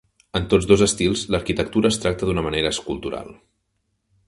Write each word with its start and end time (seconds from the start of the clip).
En 0.37 0.45
tots 0.53 0.67
dos 0.71 0.83
estils, 0.85 1.25
l'arquitectura 1.35 1.91
es 1.95 2.01
tracta 2.05 2.29
d'una 2.31 2.47
manera 2.49 2.73
escultural. 2.77 3.31